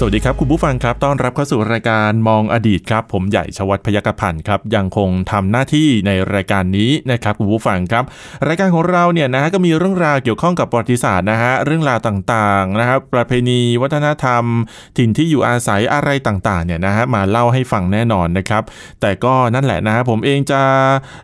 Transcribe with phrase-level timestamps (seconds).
[0.00, 8.04] สวัสดีครับ คุณผู้ฟังครับ ต้อนรับเข้าสู่รายการมองอดีตครับ ผมใหญ่ชวัฒนพยกพันธ์ครับยังคงทำหน้าที่ในรายการนี้นะครับคุณผู้ฟังครับ
[8.48, 14.44] รายการของเราเนี่ยนะฮะก็มีเรื่องราวเกี่ยวข้องกับประวัติศาสตร์นะฮะเรื่องราวต่างๆนะครับประเพณี วัฒนธรรม
[14.98, 18.62] ถิ่นที่อยู่อาศัยอะไรต่างๆเนี่ยนะฮะมาเล่าให้ฟังแน่นอนนะครับ
[19.00, 20.62] แต่ก็นั่นแหละนะฮะผมเองจะ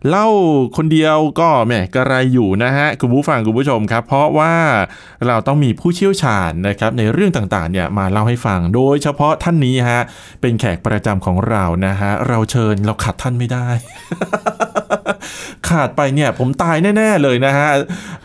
[0.09, 0.29] เล่า
[0.77, 4.55] คนเดียวก็แหมกระไรอยู่นะฮะคุณผู้ฟังคุณผู้ชมครับ เพราะว่า
[5.27, 10.03] เราต้องมีผู้เชี่ยวชาญนะครับในเรื่องต่างๆเนี่ยมาเล่าให้ฟังโดยเฉพาะท่านนี้ฮะ
[10.41, 13.69] เป็นแขกประจำของเรานะฮะ เราเชิญเราขัดท่านไม่ได้
[15.69, 17.69] ขาดไปเนี่ยผมตายแน่ ๆ เลยนะฮะ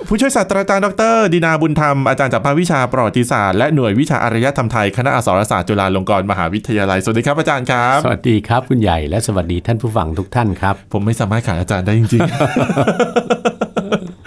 [0.08, 14.19] ผู้ช่วยศาสตราจารย์ดรดินาบุญธรรม อาจารย์จากภาควิชาประวัติศาสตร์และหน่วยวิชาอารยธรรมไทยคณะอักษรศาสตร์จุฬาลงกรณ์มหาวิทยาลัย สวัสดีครับอาจารย์ครับ สวัสดีครับคุณใหญ่และสวัสดีท่านผู้ฟังทุกท่านครับ ผมไม่สามารถขาดอาจารย์ได้จริงๆ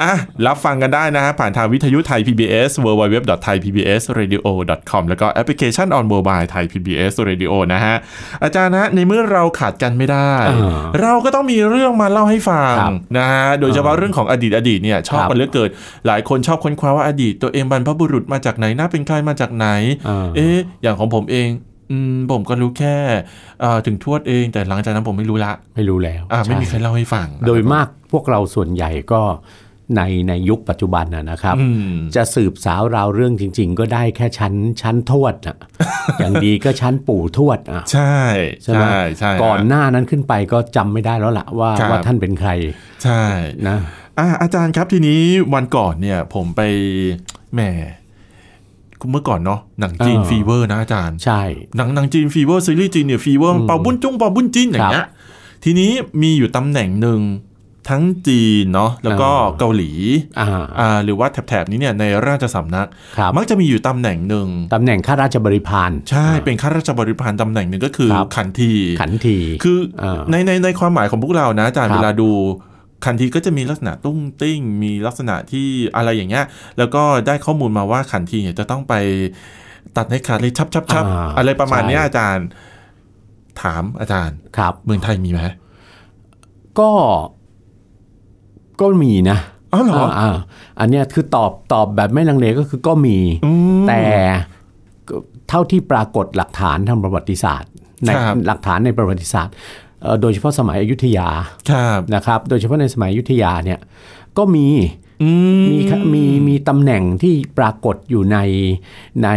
[0.00, 0.12] อะ
[0.46, 7.94] รับฟังกันได้นะฮะผ่านทางวิทยุไทย PBS www.thaipbsradio.com แล้วก็แอปพลิเคชัน on mobile ไทย PBS Radio นะฮะ
[8.42, 15.70] อาจารย์นะในเมื่อเราขาดกันไม่ได้อ่าเราก็ต้องมีเรื่องมาเล่าให้ฟังครับนะฮะโดยเฉพาะเรื่องของอดีตอดีตเนี่ยชอบครับมันเหลือเกิน
[16.06, 19.66] หลายคนชอบค้นคว้าว่าอดีตตัวเองบรรพบุรุษมาจากไหนหน้าเป็นใครมาจากไหน
[20.08, 21.48] อ่าเอ๊ะอย่างของผมเอง
[21.90, 22.96] อืมผมก็รู้แค่
[23.60, 29.22] เอ่อถึงทวดเองแต่หลังจากนั้นผมไม่รู้ละ ไม่รู้แล้วอ่าไม่มีใครช่เล่าให้ฟัง โดยมากพวกเราส่วนใหญ่ก็
[29.96, 35.56] ในในยุคปัจจุบันนะนะครับอืมจะสืบสาวราวเรื่องจริง ๆ ก็ได้แค่ชั้นชั้นทวดอะ
[36.18, 38.16] อย่างดีก็ชั้นปู่ทวดอะใช่
[38.62, 42.50] ใช่ไหมใช่ใช่ก่อนหน้านั้นขึ้นไปก็จำไม่ได้แล้วล่ะว่าครับว่าท่านเป็นใคร
[43.04, 43.22] ใช่
[43.68, 43.78] นะ
[44.18, 45.20] อ่าอาจารย์ครับทีนี้
[45.54, 46.60] วันก่อนเนี่ยผมไป
[47.54, 47.60] แหม
[49.12, 51.42] เมื่อก่อนเนาะหนังจีน fever นะอาจารย์ใช่
[51.76, 55.06] หนังหนังจีน fever ซีรีส์จีนเนี่ย fever เปาบุ้นจิ้นเปาบุ้นจิ้นอย่างเงี้ย
[55.64, 55.90] ทีนี้
[56.22, 57.20] มีอยู่ตำแหน่งหนึ่ง
[57.90, 59.90] ทั้งจีนเนาะแล้วก็เกาหลี
[60.40, 60.48] อ่า
[60.80, 62.88] อ่าหรือว่าแถบๆนี้เนี่ยในราชสำนัก
[63.18, 72.30] ครับมักจะมีอยู่ตำแหน่งหนึ่งตำแหน่งข้าราชบริพารใช่เป็นข้าราชบริพารตำแหน่งหนึ่งก็คือครับขันทีขันทีคืออาในในในความหมายของพวกเรานะอาจารย์ครับเวลาดู
[73.04, 76.44] คันทีก็จะมีลักษณะตุ้งติ้ง มีลักษณะที่อะไรอย่างเงี้ย
[76.78, 78.94] แล้วก็ได้ข้อมูลมาว่าขันทีเนี่ยจะต้องไป
[79.96, 82.46] ตัดให้ขาดเลยชับชับชับอ่าอะไรประมาณเนี้ยใช่อาจารย์
[83.62, 85.40] ถามอาจารย์ครับ เมืองไทยมีไหม
[86.78, 86.90] ก็
[88.80, 89.38] ก็มีนะ
[89.72, 90.36] อ๋อเหรออ่า
[90.80, 94.00] อันเนี้ยคือตอบตอบแบบไม่ลังเลก็คือก็มีอืมแต่
[95.48, 97.70] เท่าที่ปรากฏหลักฐานทางประวัติศาสตร์
[98.04, 99.54] ในครับหลักฐานในประวัติศาสตร์
[100.02, 101.28] เอ่อโดยเฉพาะสมัยอยุธยา
[101.70, 103.78] ครับนะครับ โดยเฉพาะในสมัยอยุธยาเนี่ย
[104.38, 104.66] ก็มี
[105.22, 108.38] อืมมีค่ะมีมีตำแหน่งที่ปรากฏอยู่ใน
[109.24, 109.28] ใน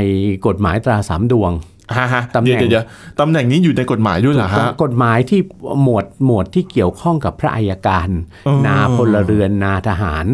[0.45, 1.51] กฎหมายตราสามดวง
[1.97, 2.85] ฮะฮะตำแหน่งเดี๋ยวเดี๋ยว
[3.19, 5.39] ตำแหน่งนี้อยู่ในกฎหมายด้วยเหรอฮะกฎหมายที่
[5.81, 8.09] หมวดหมวดที่เกี่ยวข้องกับพระอัยการ
[8.47, 10.25] อ๋อนาพลเรือนนาทหาร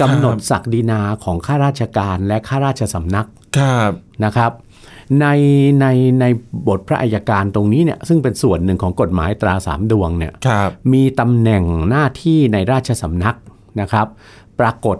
[0.00, 3.26] กำหนดศักดินาของข้าราชการและข้าราชสำนัก
[3.58, 3.90] ครับ
[4.24, 4.52] นะครับ
[5.20, 5.26] ใน
[5.80, 5.86] ใน
[6.20, 6.24] ใน
[6.68, 13.36] บทพระอัยการตรงนี้เนี่ยซึ่งเป็นส่วนหนึ่งของกฎหมายตราสามดวงเนี่ยครับมีตำแหน่งหน้าที่ในราชสำนัก
[13.80, 14.06] นะครับ
[14.60, 14.96] ปรากฏ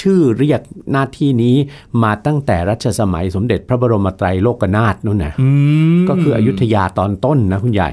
[0.00, 0.60] ชื่อเรียก
[0.92, 1.56] หน้าที่นี้
[2.02, 5.48] มาตั้งแต่รัชสมัยสมเด็จพระบรมไตรโลกนาถนู่นนะอื
[5.98, 7.90] มก็คืออยุธยาตอนต้นนะคุณใหญ่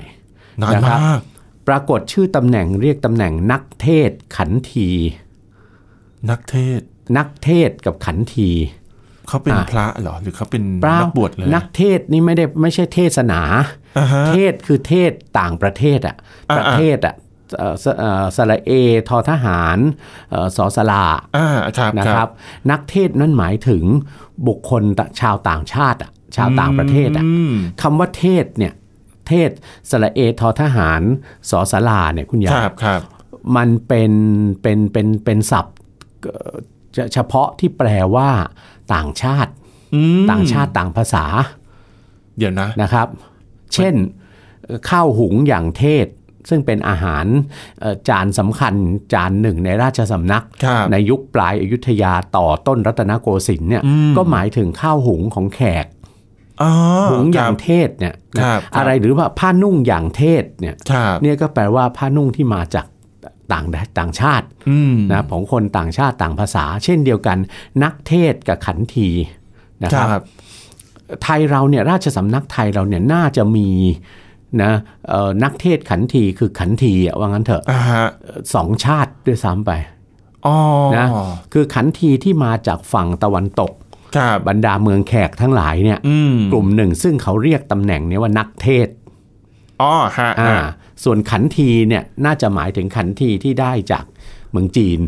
[0.61, 1.19] นานนะครับมาก
[1.67, 4.89] ปรากฏชื่อตำแหน่งเรียกตำแหน่งนักเทศขันที
[6.29, 6.81] นักเทศ
[7.17, 8.49] นักเทศกับขันที
[9.27, 13.41] เขาเป็นอะพระเหรอหรือเขาเป็นเปล่านักบวชเลยนักเทศนี่ไม่ได้ไม่ใช่เทศนา
[13.97, 16.15] อ่าฮะเทศคือเทศต่างประเทศอะ
[16.49, 17.24] อ่าประเทศอะเอ่อ
[17.83, 18.71] สเอ่อสระเอ
[19.09, 19.77] ทอทหาร
[20.29, 21.05] เอ่อสอสลา
[21.37, 21.47] อ่า
[21.77, 22.27] ครับนะครับ
[22.71, 23.83] นักเทศนั้นหมายถึง
[24.47, 28.73] บุคคลตะชาวต่างชาติอะชาวต่างประเทศอะอืมคำว่าเทศเนี่ย
[29.27, 29.49] เทศ
[29.89, 31.01] สระเอทอทหาร
[31.49, 33.01] สอสลาเนี่ยคุณยาคยรับครับ
[33.55, 34.11] มันเป็น
[34.61, 35.75] เป็นเป็นเป็นศัพท์
[36.23, 36.55] เอ่อ
[36.93, 38.29] เฉเฉพาะที่แปลว่า
[38.93, 39.51] ต่างชาติ
[39.95, 41.25] อืมต่างชาติต่างภาษา
[42.37, 43.07] เดี๋ยวนะนะครับ
[43.73, 43.93] เช่น
[44.63, 46.07] เอ่อข้าวหุงอย่างเทศ
[46.49, 47.25] ซึ่งเป็นอาหาร
[47.81, 48.73] เอ่อจานสำคัญ
[49.13, 55.85] จานหนึ่งในราชสำนักครับในยุคปลายอยุธยาต่อต้นรัตนโกสินทร์เนี่ยอืมก็หมายถึงข้าวหุงของแขก
[56.61, 56.71] อ๋อ
[57.11, 62.85] หุงอย่างครับเทศเนี่ยนะครับอะไรหรือว่าผ้านุ่งอย่างเทศเนี่ยครับเนี่ยก็แปลว่าผ้านุ่งที่มาจาก
[63.51, 63.65] ต่าง
[63.99, 67.37] ต่างชาติอืมนะของคนต่างชาติต่างภาษา เช่นเดียวกัน
[67.83, 69.09] นักเทศกับขันที
[69.83, 70.23] นะคครัรับบ
[71.23, 73.69] ไทยเราเนี่ยราชสำนักไทยเราเนี่ยน่าจะมี
[74.63, 74.71] นะ
[75.09, 79.71] เอ่อนักเทศขันทีคือขันทีอะว่างั้นเถอะอ่าฮะเอ่อสองชาติด้วยซ้ำไป
[80.45, 80.57] อ๋อ
[80.97, 81.07] นะ
[81.53, 83.71] คือขันทีที่มาจากฝั่งตะวันตก
[84.15, 88.87] ครับบรรดาเมืองแขกทั้งหลายเนี่ยอืมกลุ่มหนึ่งซึ่งเขาเรียกตำแหน่งเนี้ว่านักเทศ
[89.81, 90.61] อ๋อฮะอ่าฮะ
[91.03, 94.05] ส่วนขันทีเนี่ยน่าจะหมายถึงขันทีที่ได้จาก
[94.51, 94.99] เมืองจีน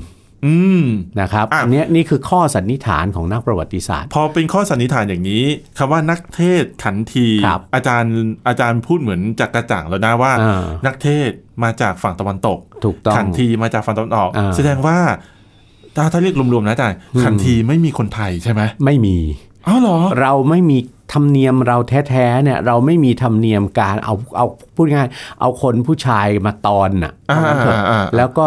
[0.45, 0.83] อืม
[1.19, 5.43] นะครับอะอันเนี้ยนี่คือข้อสันนิษฐานของนักประวัติศาสตร์ พอเป็นข้อสันนิษฐานอย่างนี้
[5.77, 8.15] คำว่านักเทศขันทีครับอาจารย์
[8.47, 11.29] อาจารย์พูดเหมือนจากกระจ่างแล้วนะว่าอ่า นักเทศ
[11.63, 14.97] มาจากฝั่งตะวันตกถูกต้องขันทีมาจากฝั่งตะวันออกอ่าแสดงว่า
[15.95, 19.17] ถ้าถ้าเรียกรวมๆนะอาจารย์ขันทีไม่มีคนไทยใช่ไหมไม่มี
[19.67, 20.77] อ้าวเหรอ เราไม่มี
[21.13, 21.77] ธรรมเนียมเรา
[22.09, 25.07] แท้ๆเนี่ยเราไม่มีธรรมเนียมการเอาเอาพูดง่าย
[25.41, 28.45] เอาคนผู้ชายมาตอนน่ะอ่าว่างั้นเถอะอ่าอ่าแล้วก็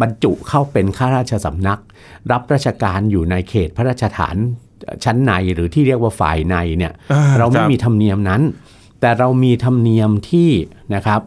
[0.00, 1.80] บรรจุเข้าเป็นข้าราชสำนัก
[2.32, 4.36] รับราชการอยู่ในเขตพระราชฐาน
[5.04, 8.42] ชั้นในหรือที่เรียกว่าฝ่ายในเนี่ยอ่เราไม่คบมีธรรมเนียมนั้น
[9.00, 10.50] แต่เรามีธรรมเนียมที่
[10.94, 11.20] นะครับ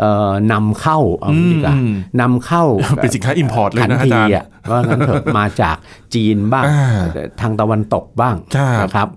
[0.00, 2.64] เอ่อนำเข้าเอางี้ดีกว่าอืมนำเข้า
[2.96, 5.76] เป็นสินค้า import เลยขันนะอาทีจารย์อะว่างั้นเถอะมาจาก
[6.14, 7.00] จีนบ้างอ่า
[7.40, 9.08] ทางตะวันตกบ้างครับนะครับ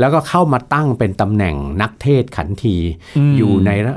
[0.00, 2.76] แล้วก็เข้ามาตั้งเป็นตำแหน่งนักเทศขันที
[3.18, 3.94] อืมอยู่ในระ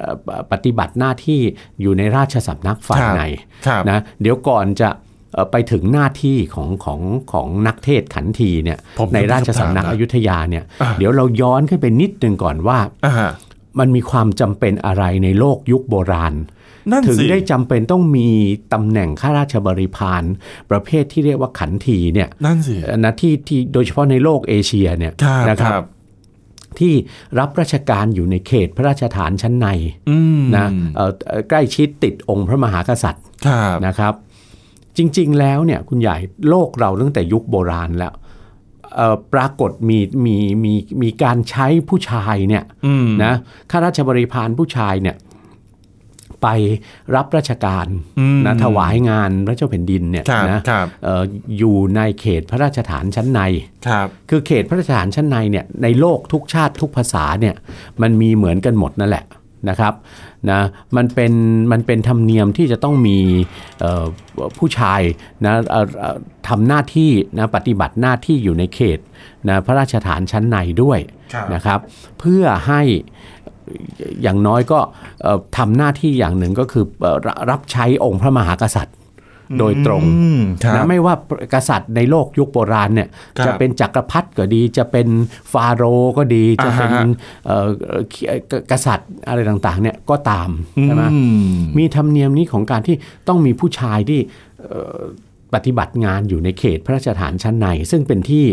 [0.51, 1.41] ปฏิบัติหน้าที่
[1.81, 3.23] อยู่ในราชสำนักฝ่ายครับใน
[3.67, 4.89] ครับนะเดี๋ยวก่อนจะ
[5.33, 6.99] เอ่อไปถึงหน้าที่ของของ
[7.31, 13.31] ของนักเทศขันทีเนี่ยผมในราชสำนักผมอยุธยาเนี่ยอ่าเดี๋ยวเราย้อนขึ้นไปนิดหนึ่งก่อนว่าอ่า
[13.79, 16.33] มันมีความจำเป็นอะไรในโลกยุคโบราณ
[16.91, 18.29] นั่นถึงสิได้จำเป็นต้องมี
[18.73, 20.23] ตำแหน่งข้าราชบริพาร
[20.71, 25.85] ประเภทที่เรียกว่าขันทีเนี่ยนั่นสินะที่ที่โดยเฉพาะในโลกเอเชียเนี่ยครับนะคครัรับบ
[26.79, 26.93] ที่
[27.39, 29.67] รับราชการอยู่ในเขตพระราชฐานชั้นใน
[30.09, 34.13] อืมนะเอ่อเอ่อใกล้ชิดติดองค์พระมหากษัตริย์ครับนะครับ
[34.97, 36.15] จริง ๆ แล้วเนี่ยคุณใหญ่
[36.49, 38.20] โลกเราตั้งแต่ยุคโบราณแล้วเอ่อ
[39.33, 43.33] ปรากฏมีมีมีมีการใช้ผู้ชายเนี่ยอืมนะ
[43.71, 45.17] ข้าราชบริพารผู้ชายเนี่ย
[46.41, 46.47] ไป
[47.15, 47.87] รับราชการ
[48.19, 51.23] อืมนะถวายงานพระเจ้าแผ่นดินเนี่ยครับนะครับเอ่อ
[51.57, 53.41] อยู่ในเขตพระราชฐานชั้นใน
[53.87, 57.55] ครับคือเขตพระราชฐานชั้นในเนี่ยในโลกทุกชาติทุกภาษาเนี่ย
[58.01, 59.25] มันมีเหมือนกันหมดนั่นแหละ
[59.69, 59.93] นะครับ
[60.49, 60.59] นะ
[60.95, 61.33] มันเป็น
[61.71, 63.17] มันเป็นธรรมเนียมที่จะต้องมี
[63.79, 64.05] เอ่อ
[64.57, 65.01] ผู้ชาย
[65.45, 66.17] นะเอ่อเอ่อ
[66.47, 68.99] ทำหน้าที่นะปฏิบัติหน้าที่อยู่ในเขต
[69.49, 70.99] นะพระราชฐานชั้นในด้วย
[71.33, 71.79] ครับนะครับ
[72.19, 72.81] เพื่อให้
[74.23, 74.79] อย่างน้อยก็
[75.21, 77.17] เอ่อทำหน้าที่อย่างหนึ่งก็คือเอ่อ
[77.51, 78.95] รับใช้องค์พระมหากษัตริย์
[79.59, 81.13] โดยตรงอืมครับนะไม่ว่า
[81.53, 85.07] กษัตริย์ในโลกยุคโบราณเนี่ยครับจะเป็นจักรพรรดิก็ดี จะเป็น
[85.51, 87.05] ฟาโรห์ก็ดีจะเป็นอ่าฮะ
[87.45, 87.67] เอ่อ
[88.27, 90.49] เอ่อกษัตริย์อะไรต่างๆเนี่ยก็ตาม
[90.83, 91.19] ใช่ไหมอื
[91.51, 92.95] มมีธรรมเนียมนี้ของการที่
[93.27, 94.19] ต้องมีผู้ชายที่
[94.61, 94.99] เอ่อ
[95.53, 98.43] ปฏิบัติงานอยู่ในเขตพระราชฐานชั้นใน ซึ่งเป็นที่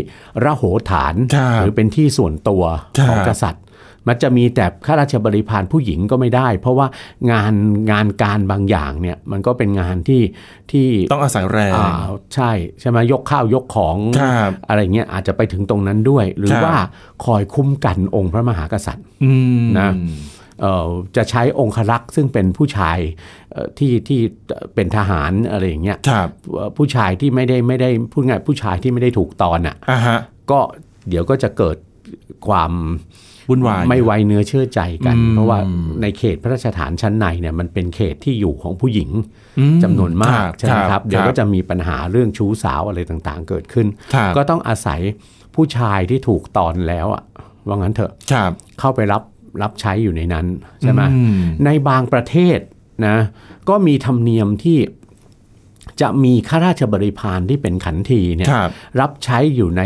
[0.43, 2.63] ระโหฐานครับหรือเป็นที่ส่วนตัว
[2.97, 3.63] ครับของกษัตริย์
[4.09, 6.87] มันจะมีแต่ข้าราชบริพารผู้หญิงก็ไม่ได้ เพราะว่า
[7.31, 7.53] งาน
[7.91, 10.21] งานการบางอย่างเนี่ยมันก็เป็นงานที่
[10.71, 11.89] ที่ต้องอาศัยแรงอ่า
[12.35, 16.77] ใช่ใช่ไหมยกข้าวยกของครับอะไรเงี้ยอาจจะไปถึงตรงนั้นด้วย หรือครับว่า
[17.25, 19.91] คอยคุ้มกันองค์พระมหากษัตริย์อืมนะ
[20.61, 22.97] เอ่อจะใช้องครักษ์ซึ่งเป็นผู้ชาย
[23.51, 24.19] เอ่อที่ที่
[24.75, 30.19] เป็นทหารอะไรอย่างเงี้ยครับเอ่อผู้ชายที่ไม่ได้ไม่ได้พูดง่ายผู้ชายที่ไม่ได้ถูกตอนอะอ่าฮะ
[30.51, 30.59] ก็
[31.09, 31.77] เดี๋ยวก็จะเกิด
[32.47, 32.71] ความ
[33.49, 35.59] วุ่นวายไม่ไว้เนื้อเชื่อใจกันอืมเพราะว่า
[36.01, 39.09] ในเขตพระราชฐานชั้นในเนี่ยมันเป็นเขตที่อยู่ของผู้หญิง
[39.59, 44.99] อืมจำนวนมากครับใช่ไหมครับเดี๋ยวครับก็จะมีปัญหาเรื่องชู้สาวอะไรต่างๆ เกิดขึ้นครับก็ต้องอาศัย
[45.55, 47.23] ผู้ชายที่ถูกตอนแล้วอะ
[47.67, 49.23] ว่างั้นเถอะครับเข้าไปรับ
[49.61, 50.45] รับใช้อยู่ในนั้น
[50.81, 52.59] ใช่ไหมอืมในบางประเทศ
[53.07, 53.17] นะ
[53.69, 54.77] ก็มีธรรมเนียมที่
[56.01, 58.69] จะมีข้าราชบริพารที่เป็นขันทีเนี่ยครับ
[59.01, 59.81] รับใช้อยู่ใน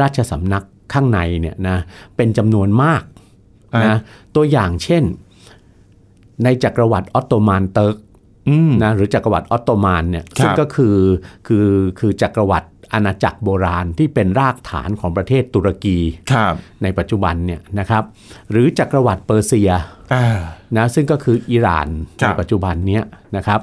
[0.00, 1.76] ราชสำนัก ข้างในเนี่ยนะ
[2.16, 3.02] เป็นจำนวนมาก
[3.74, 3.96] อ่านะ
[4.36, 5.04] ตัวอย่างเช่น
[6.44, 7.96] ในจักรวรรดิออตโตมันเติร์ก
[8.48, 10.96] อืมนะหรือจักรวรรดิออตโตมันเนี่ยครับซึ่งก็คือ
[11.46, 15.98] คือคือจักรวรรดิอาณาจักรโบราณที่เป็นรากฐานของประเทศตุรกี
[16.32, 18.02] ครับในปัจจุบันเนี่ยนะครับ
[18.50, 19.70] หรือจักรวรรดิเปอร์เซีย
[20.14, 20.26] อ่า
[20.76, 21.88] นะซึ่งก็คืออิหร่าน
[22.20, 23.04] ครัในบปัจจุบันเนี้ย
[23.36, 23.60] นะครับ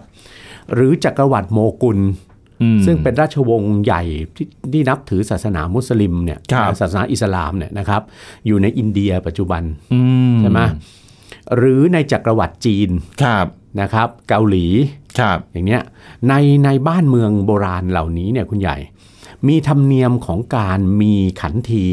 [0.74, 2.12] หรือจักรวรรดิโมกุลอืม
[2.86, 4.04] ซึ่งเป็นราชวงศ์ใหญ่
[4.36, 8.02] ที่ที่นับถือศาสนามุสลิมเนี่ยครับศาสนาอิสลามเนี่ยนะครับ
[8.48, 10.02] อยู่ในอินเดียปัจจุบันอื
[10.34, 10.62] มใช่ไหม
[11.58, 12.90] หรือในจักรวรรดิจีน
[13.24, 13.46] ครับ
[13.82, 14.66] นะครับ เกาหลี
[15.20, 15.82] ครับอย่างเนี้ย
[16.28, 16.34] ใน
[16.66, 18.78] ในบ้านเมืองโบราณเหล่านี้เนี่ยคุณใหญ่
[19.48, 21.86] มีธรรมเนียมของการมีขันที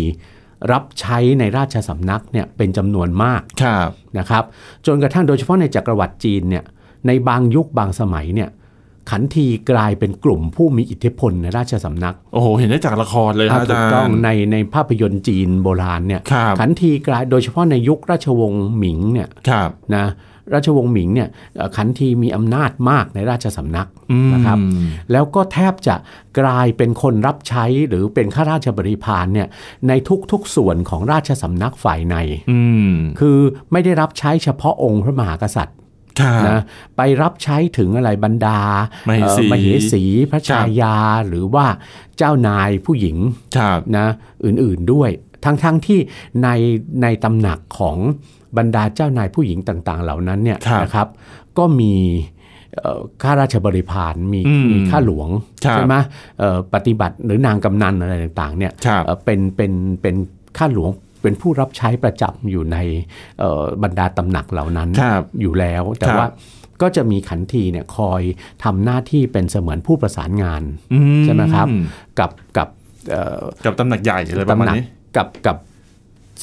[0.73, 4.45] รับใช้ในราชสำนักเนี่ยเป็นจำนวนมากครับนะครับ
[4.87, 6.65] จนกระทั่งโดยเฉพาะในจักรวรรดิจีนเนี่ย
[7.07, 8.49] ในบางยุคบางสมัยเนี่ย
[9.11, 20.07] ขันทีกลายเป็นกลุ่มผู้มีอิทธิพลในราชสำนัก โอ้โห เห็นได้จากละครเลยครับอาถูจากรย์ต้องในในภาพยนตร์จีนโบราณเนี่ยครับขันทีกลายโดยเฉพาะในยุคราชวงศ์หมิงเนี่ยครับนะ
[20.55, 24.59] ราชวงศ์หมิงเนี่ยเอ่อขันทีมีอำนาจมากในราชสำนักอืมนะครับ
[25.13, 25.95] แล้วก็แทบจะ
[26.41, 29.49] กลายเป็นคนรับใช้หรือเป็นข้าราชบริพารเนี่ย
[29.89, 29.93] ใน
[30.33, 32.17] ทุกๆส่วนของราชสำนักฝ่ายใน
[32.51, 33.39] อืมคือ
[33.73, 35.80] ไม่ได้รับใช้เฉพาะองค์พระมหากษัตริย์ครับ
[36.49, 36.61] นะ
[36.97, 38.61] ไปรับใช้ถึงอะไรบรรดา
[39.09, 40.97] มเหสีเอ่อมเหสีพระชายา
[41.29, 41.67] หรือว่า
[42.19, 43.17] เจ้านายผู้หญิง
[43.57, 44.07] ครับนะ
[44.45, 45.11] อื่นๆด้วย
[45.45, 45.99] ทั้งๆทที่
[46.43, 46.49] ใน
[47.03, 47.99] ในตำหนักของ
[48.59, 51.09] บรรดาเจ้านายผู้หญิงต่างๆ เหล่านั้นเนี่ยครับนะครับ
[51.59, 51.95] ก็มี
[52.79, 55.29] เอ่อข้าราชบริพารมีอืมมีข้าหลวง
[55.65, 55.95] ครับใช่ไหม
[56.39, 60.17] เอ่อปฏิบัติหรือนางกำนันอะไรต่างๆเนี่ยครับเอ่อเป็นเป็นเป็น
[60.59, 60.91] ข้าหลวง
[61.23, 62.79] เป็นผู้รับใช้ประจำอยู่ใน
[63.39, 66.29] เอ่อบรรดาตำหนักเหล่านั้นครับอยู่แล้ว แต่ครับว่า
[66.83, 68.23] ก็จะมีขันทีเนี่ยคอย
[68.65, 70.63] ทำหน้าที่เป็นเสมือนผู้ประสานงาน
[70.93, 71.67] อืใช่ไหมครับ
[72.19, 72.69] กับกับ
[73.11, 74.85] เอ่อกับตำหนักใหญ่อะไรประตำมาณหนักนี้
[75.17, 75.57] กับกับ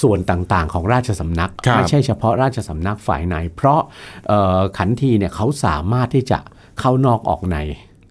[0.01, 3.81] ส่วนต่างๆ ของราชสำนักครับไม่ใช่เฉพาะราชสำนักฝ่ายในเพราะ
[4.27, 6.39] เอ่อขันทีเนี่ยเขาสามารถที่จะ
[6.79, 7.57] เข้านอกออกใน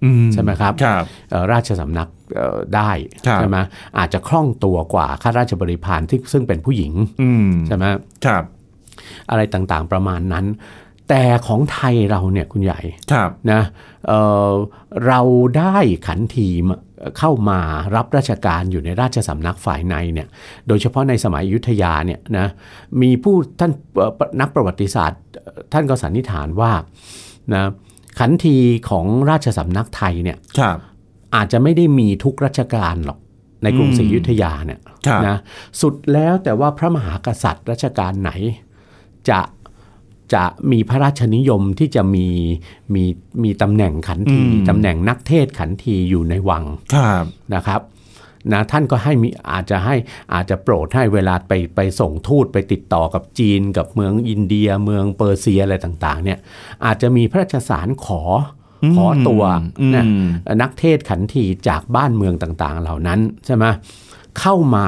[0.04, 2.15] อืใช่ไหมครับครับเอ่อราชสำนักเอ่อ
[2.76, 2.90] ได้
[3.26, 3.58] ครับใช่ไหม
[3.98, 6.92] อาจจะคล่องตัวกว่าข้าราชบริพารที่ซึ่งเป็นผู้หญิง
[7.22, 7.84] อืมใช่ไหม
[8.26, 8.44] ครับ
[9.30, 10.46] อะไรต่างๆประมาณนั้น
[11.08, 12.80] แต่ของไทยเราเนี่ยคุณใหญ่
[13.12, 13.60] ครับนะ
[14.06, 14.50] เอ่อ
[15.06, 15.20] เรา
[15.58, 16.64] ได้ขันทีม
[17.18, 17.60] เข้ามา
[17.96, 20.28] รับราชการอยู่ในราชสำนักฝ่ายในเนี่ย
[20.68, 22.46] โดยเฉพาะในสมัยอยุธยาเนี่ยนะ
[23.02, 26.72] มีผู้ท่านเอ่อนักประวัติศาสตร์เอ่อท่านก็สันนิษฐานว่า
[27.54, 27.64] นะ
[28.18, 28.56] ขันที
[28.90, 30.78] ของราชสำนักไทยเนี่ยครับ
[31.36, 33.18] อาจจะไม่ได้มีทุกราชการหรอก
[33.62, 35.36] ในกรุงศรีอยุธยาเนี่ยครับนะ
[35.80, 38.30] สุดแล้วแต่ว่าพระมหากษัตริย์รัชกาลไหน
[39.30, 39.40] จะ
[40.34, 42.26] จะมีพระราชนิยมที่จะมี
[42.94, 43.04] มี
[43.42, 46.64] มีตำแหน่งขันทีอืมตำแหน่งนักเทศน์ขันทีอยู่ในวัง
[46.94, 47.24] ครับ
[47.54, 47.80] นะครับ
[48.52, 49.96] นะท่านก็ให้มีอาจจะให้
[50.32, 56.38] อาจจะโปรดให้เวลาไปไปส่งทูตไปติดต่อกับจีนกับเมืองอินเดีย เมืองเปอร์เซียอะไรต่างๆเนี่ย
[56.84, 58.55] อาจจะมีพระราชสารขออม
[58.96, 59.42] ขอตัว
[59.80, 60.04] อืมนะ
[60.62, 63.64] นักเทศน์ขันทีจากบ้านเมืองต่างๆ เหล่านั้นใช่ไหม
[64.40, 64.86] เข้ามา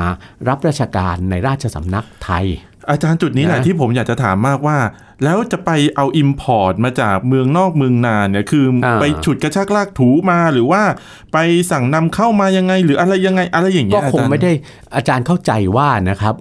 [0.49, 2.47] รับราชการในราชสำนักไทย
[2.91, 4.79] อาจารย์จุดนี้แหละนะที่ผมอยากจะถามมากว่า
[5.25, 10.83] แล้วจะไปเอา import มาจากเมืองนอกเมืองนาเนี่ยคืออาไปฉุดกระชากลากถูมาหรือว่า
[11.33, 11.39] ไป
[11.71, 14.53] สั่งนำเข้ามายังไง หรืออะไรยังไงอะไรอย่างเงี้ยอาจารย์ก็คงไม่ได้
[14.97, 16.35] อาจารย์เข้าใจว่านะครับ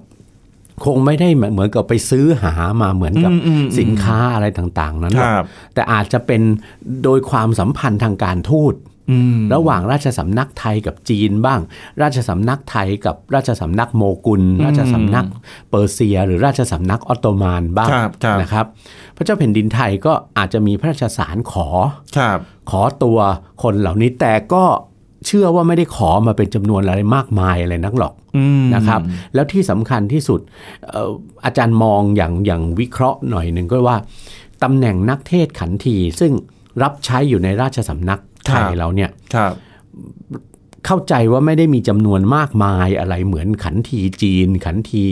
[0.84, 5.44] คงไม่ได้เหมือนกับไปซื้อหามาเหมือนกับอืมอืมอืมสินค้าอะไรต่าง ๆ นั้นหรอกครับ
[5.74, 6.42] แต่อาจจะเป็น
[7.04, 8.74] โดยความสัมพันธ์ทางการทูต
[9.10, 11.60] อืมระหว่างราชสำนักไทยกับจีนบ้าง
[12.02, 15.26] ราชสำนักไทยกับราชสำนักโมกุล ราชสำนัก
[15.70, 18.66] เปอร์เซีย หรือราชสำนักออตโตมันบ้างครับครับนะครับ
[19.16, 21.68] พระเจ้าแผ่นดินไทยก็อาจจะมีพระราชสารขอ
[22.18, 22.38] ครับ
[22.70, 23.18] ขอตัว
[23.62, 24.64] คนเหล่านี้แต่ก็
[25.26, 29.00] เชื่อว่าไม่ได้ขอมาเป็นจำนวนอะไรมากมายอะไรนักหรอกอืมนะครับ
[29.34, 30.40] แล้วที่สำคัญที่สุด
[30.90, 31.10] เอ่อ
[31.44, 33.96] อาจารย์มองอย่างอย่างวิเคราะห์หน่อยหนึ่งก็ว่า
[34.62, 36.32] ตำแหน่งนักเทศน์ขันที ซึ่ง
[36.82, 39.52] รับใช้อยู่ในราชสำนักไทยเราเนี่ยครับ
[40.86, 45.06] เข้าใจว่าไม่ได้มีจำนวนมากมายอะไรเหมือนขันทีจีน ขันที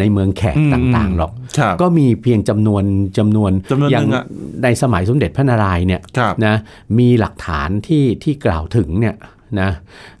[0.00, 2.84] ในเมืองแขกอืมต่างๆหรอกครับก็มีเพียงจำนวน
[3.18, 4.24] จำนวนจำนวนหนึ่งอย่างอะ
[4.62, 6.54] ในสมัยสมเด็จพระนารายณ์เนี่ยครับนะ
[6.98, 9.14] มีหลักฐานที่ที่กล่าวถึงเนี่ย
[9.60, 9.70] นะ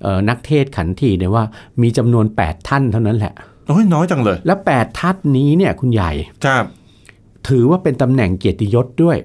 [0.02, 1.44] เอ่อนักเทศน์ขันทีเนี่ยว่า
[1.82, 3.32] มีจำนวน 8 ท่านเท่านั้นแหละ
[3.68, 6.12] โอ้ยน้อยจังเลย และ 8 ท่านนี้เนี่ยคุณใหญ่
[6.46, 6.64] ครับ
[7.48, 9.16] ถือว่าเป็นตำแหน่งเกียรติยศด้วย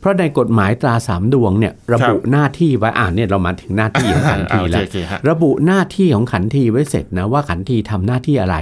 [0.00, 8.56] เพราะในกฎหมายตราสามดวงเนี่ยระบุหน้าที่ไว้อ่านเนี่ยเรามาถึงหน้าที่ของขันอ่าทีโอเคแล้วโอเคฮะระบุหน้าที่ของขันทีไว้เสร็จนะว่าขันทีทำหน้าที่อะไร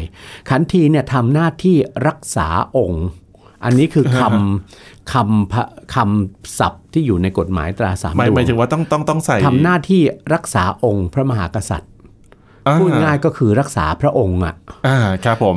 [0.50, 1.76] ขันทีเนี่ยทำหน้าที่
[2.08, 3.06] รักษาองค์
[3.64, 5.64] อันนี้คือคำคำพะ
[5.94, 10.00] คำศัพท์ที่อยู่ในกฎหมายตราสามหมายดวหมายถึงงว่าต้องต้องต้องใส่ทำหน้าที่
[10.34, 11.90] รักษาองค์พระมหากษัตริย์
[12.66, 14.54] อ่พูดง่ายก็คือรักษาพระองค์อะ
[14.86, 15.56] อ่าครับผม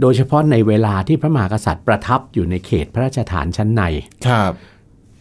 [0.00, 3.82] โดยเฉพาะในเวลาที่พระมหากษัตริย์ประทับอยู่ในเขตพระราชฐานชั้นใน
[4.28, 4.52] ครับ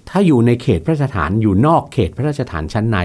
[0.09, 2.99] ถ้าอยู่ในเขตพระราชฐานอยู่นอกเขตพระราชฐานชั้นใน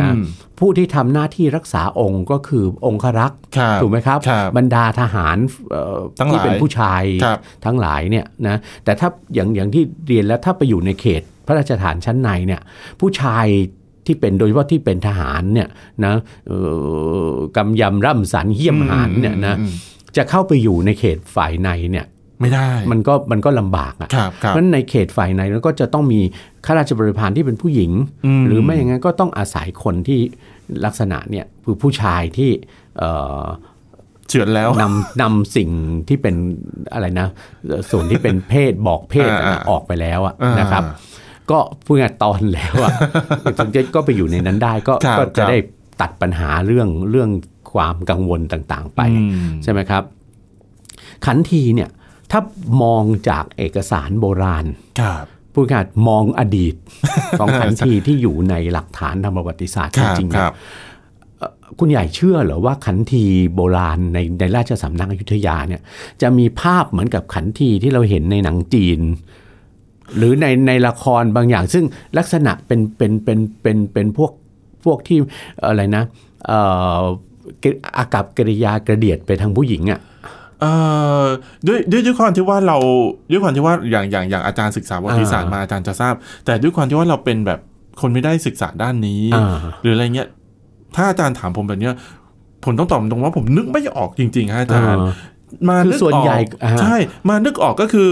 [0.00, 0.24] นะอืม
[0.58, 5.36] ผู้ที่ทำหน้าที่รักษาองค์ก็คือองครักษ์ครับถูกไหมครับครับบรรดาทหาร
[5.70, 12.60] เอ่อทั้งหลายที่เป็นผู้ชายครับทั้งหลายเนี่ยนะแต่ถ้าอย่างอย่างที่เรียนแล้วถ้าไปอยู่ในเขตพระราชฐานชั้นในเนี่ย
[13.00, 13.46] ผู้ชาย
[14.06, 15.68] ที่เป็นโดยเฉพาะที่เป็นทหารเนี่ย
[16.04, 16.14] นะ
[16.48, 16.58] เอ่
[17.30, 19.72] อกำยำร่ำสันเหี้ยมหารเนี่ยนะอืม
[20.16, 22.06] จะเข้าไปอยู่ในเขตฝ่ายในเนี่ย
[22.40, 26.20] ไม่ได้ มันก็มันก็ลำบากอะครับครับเพราะฉะนั้นในเขตฝ่ายในแล้วก็จะต้องมี
[26.66, 27.90] ข้าราชบริพารที่เป็นผู้หญิง
[28.26, 30.20] อืมหรือไม่อย่างนั้นก็ต้องอาศัยคนที่
[30.84, 32.50] ลักษณะเนี่ยคือผู้ชายที่
[32.98, 33.10] เอ่
[33.42, 33.44] อ
[34.28, 35.70] เฉือนแล้วนำนำสิ่ง
[36.08, 36.34] ที่เป็น
[36.92, 37.28] อะไรนะ
[37.66, 40.84] เอ่อส่วนที่เป็นเพศบอกเพศอ่าอะออกไปแล้วอะอ่านนะครับ
[41.50, 42.92] ก็พูดง่ายๆตอนแล้วอะ
[43.58, 45.58] ถึงจะก็ไปอยู่ในนั้นได้ก็ครับก็คจะรับได้
[46.00, 47.30] ตัดปัญหาเรื่องเรื่อง
[47.72, 50.02] ความกังวลต่างๆไปอืมใช่ไหมครับ
[51.26, 51.88] ขันทีเนี่ย
[52.30, 52.40] ถ้า
[52.82, 54.64] มองจากเอกสารโบราณ
[55.00, 56.74] ครับพูดง่ายๆมองอดีต
[57.38, 60.54] ของขันทีที่อยู่ในหลักฐานทางประวัติศาสตร์คจรับริงๆคเนี่ยรับ
[61.78, 65.82] คุณใหญ่เชื่อเหรอว่าขันทีโบราณในในราชสำนักอยุธยาเนี่ย
[66.22, 69.00] จะมีภาพเหมือนกับขันทีที่เราเห็นในหนังจีน
[70.16, 71.84] หรือในในละครบางอย่าง ซึ่ง
[72.18, 74.32] ลักษณะเป็นเป็นเป็นเป็นเป็นพวก
[74.84, 75.18] พวกที่
[75.66, 76.04] อะไรนะ
[76.46, 76.60] เอ่
[77.00, 77.02] อ
[77.96, 80.00] อากับกริยากระเดียดไปทางผู้หญิงอะ
[80.60, 80.72] เอ่
[81.22, 81.24] อ
[81.66, 82.78] ด้วยด้วยด้วยความที่ว่าเรา
[83.30, 86.14] ด้วยความที่ว่าอย่างอย่างอย่างอาจารย์ศึกษาประวัติศาสตร์อ่ามมาอาจารย์จะทราบ
[86.46, 87.60] แต่ด้วยความที่ว่าเราเป็นแบบ
[88.00, 90.28] คนไม่ได้ศึกษาด้านนี้อ่าหรืออะไรเงี้ย
[90.96, 91.94] ถ้าอาจารย์ถามผมแบบเนี้ย
[92.64, 95.00] ผมต้องตอบตรงว่าผมนึกไม่ออกจริงๆฮะอาจารย์
[95.68, 96.96] มาคือนึกส่วนออกใหญ่อ่าใช่
[97.28, 98.10] มานึกออกก็คือ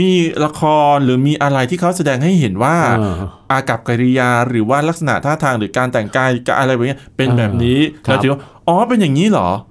[0.00, 0.10] มี
[0.44, 0.62] ละค
[0.94, 3.14] รหรือมีอะไรที่เขาแสดงให้เห็นว่าเออ
[3.50, 9.62] อากับกิริยาหรือว่าลักษณะท่าทางหรือการแต่งกายอะไรแบบเนี้ยเป็นแบบนี้ครับเราถือว่าอ๋อเป็นอย่างนี้เหรอเ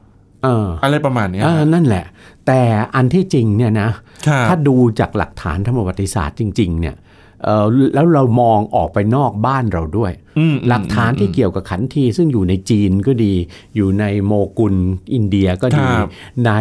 [0.45, 2.05] อออะไรประมาณเนี้ยเออนั่นแหละ
[2.47, 2.61] แต่
[2.95, 3.89] อันที่จริงเนี่ยนะ
[4.27, 6.95] ครับถ้าดูจากหลักฐานทางประวัติศาสตร์จริง ๆ เนี่ย
[7.43, 13.33] เอ่อแล้วเรามองออกไปนอกบ้านเราด้วยอืมหลักฐานที่เกี่ยวกับขันทีซึ่งอยู่ในจีนก็ดี
[13.75, 14.75] อยู่ในโมกุล
[15.13, 16.09] อินเดียก็ดีครับ
[16.45, 16.51] ใน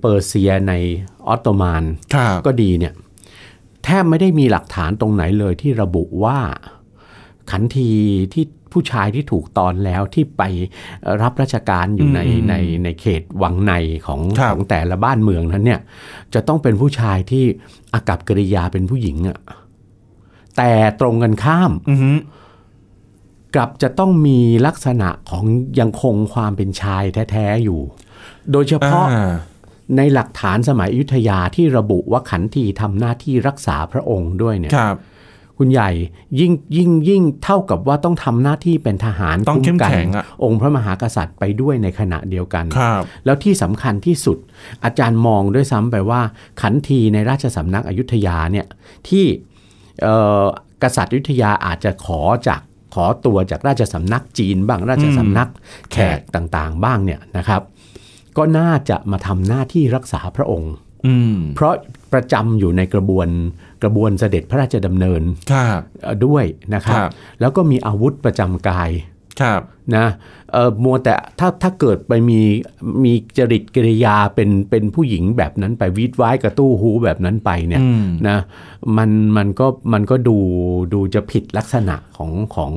[0.00, 0.72] เปอร์เซียใน
[1.26, 2.92] ออตโตมันครับก็ดีเนี่ย
[3.84, 6.38] แทบไม่ได้มีหลักฐานตรงไหนเลยที่ระบุว่า
[7.50, 7.90] ขันที
[8.34, 10.42] ที่ผู้ชายที่ถูกตอนแล้วที่ไป
[11.02, 13.72] เอ่อรับราชการอยู่ในอืมในในเขตวังใน
[14.06, 15.80] ของครับของแต่ละบ้านเมืองนั้นเนี่ย
[16.34, 17.44] จะต้องเป็นผู้ชายที่
[17.94, 19.38] อากับกริยาเป็นผู้หญิงอะ
[20.56, 22.12] แต่ตรงกันข้ามอือฮึ
[23.54, 25.44] กลับจะต้องมีลักษณะของ
[25.80, 27.80] ยังคงความเป็นชายแท้ๆอยู่
[28.52, 29.32] โดยเฉพาะอ่า
[29.96, 34.96] ในหลักฐานสมัยอยุธยาที่ระบุว่าขันทีทำหน้าที่รักษาพระองค์ด้วยเนี่ยครับ
[35.58, 35.90] คุณใหญ่
[36.40, 44.38] ยิ่งยิ่งยิ่งเท่ากับว่าต้องทำหน้าที่เป็นทหารต้องเข้มกัแข็งอะองค์พระมหากษัตริย์ไปด้วยในขณะเดียวกันครับแล้วที่สำคัญที่สุด
[44.84, 46.20] อาจารย์มองด้วยซ้ำไปว่า
[46.60, 48.66] ขันทีในราชสำนักอยุธยาเนี่ย
[49.08, 49.24] ที่
[50.02, 50.44] เอ่อ
[50.82, 52.60] กษัตริย์อยุธยาอาจจะขอจาก
[52.94, 55.48] ขอตัวจากราชสำนักจีนบ้างราชสำนัก
[55.92, 57.62] แขกต่างๆ บ้างเนี่ยนะครับ
[58.36, 60.72] ก็น่าจะมาทำหน้าที่รักษาพระองค์
[61.06, 61.74] อืมเพราะ
[62.14, 63.28] ประจำอยู่ในกระบวน
[63.82, 65.22] กระบวนเสด็จพระราชดำเนิน
[65.52, 68.90] ครับเอ่อด้วยนะครับครับ แล้วก็มีอาวุธประจำกาย
[69.40, 69.60] ครับ
[69.96, 70.06] นะ
[70.52, 72.40] เอ่อมัวแต่ถ้าถ้าเกิดไปมี
[73.04, 78.38] มีจริตกิริยาเป็นเป็นผู้หญิงแบบนั้นไปวีดไว้กระตู้หูแบบนั้นไปเนี่ยอืมนะ
[78.96, 80.36] มันมันก็มันก็ดู
[80.94, 82.72] ดูจะผิดลักษณะของของ